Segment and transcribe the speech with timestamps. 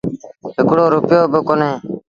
[0.57, 1.71] هڪڙو رپيو با ڪونهي